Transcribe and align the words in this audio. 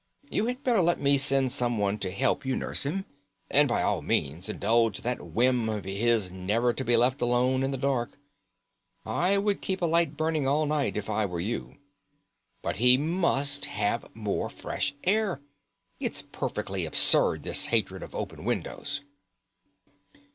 You 0.31 0.47
had 0.47 0.63
better 0.63 0.81
let 0.81 0.99
me 0.99 1.19
send 1.19 1.51
someone 1.51 1.99
to 1.99 2.09
help 2.09 2.43
you 2.43 2.55
nurse 2.55 2.87
him. 2.87 3.05
And 3.51 3.67
by 3.69 3.83
all 3.83 4.01
means 4.01 4.49
indulge 4.49 5.01
that 5.03 5.21
whim 5.23 5.69
of 5.69 5.83
his 5.83 6.31
never 6.31 6.73
to 6.73 6.83
be 6.83 6.97
left 6.97 7.21
alone 7.21 7.61
in 7.61 7.69
the 7.69 7.77
dark. 7.77 8.17
I 9.05 9.37
would 9.37 9.61
keep 9.61 9.79
a 9.79 9.85
light 9.85 10.17
burning 10.17 10.47
all 10.47 10.65
night 10.65 10.97
if 10.97 11.07
I 11.07 11.27
were 11.27 11.39
you. 11.39 11.77
But 12.63 12.77
he 12.77 12.97
must 12.97 13.65
have 13.65 14.07
more 14.15 14.49
fresh 14.49 14.95
air. 15.03 15.39
It's 15.99 16.23
perfectly 16.23 16.87
absurd 16.87 17.43
this 17.43 17.67
hatred 17.67 18.01
of 18.01 18.15
open 18.15 18.43
windows." 18.43 19.01